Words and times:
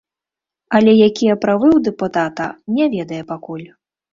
Але 0.77 0.95
якія 1.09 1.35
правы 1.45 1.69
ў 1.77 1.85
дэпутата, 1.89 2.51
не 2.79 2.91
ведае 2.95 3.21
пакуль. 3.35 3.67